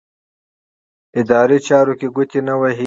[1.19, 2.79] اداري چارو کې ګوتې نه وهي.